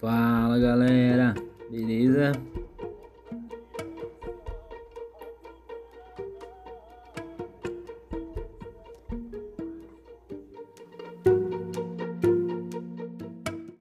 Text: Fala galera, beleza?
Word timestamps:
Fala 0.00 0.58
galera, 0.58 1.34
beleza? 1.68 2.30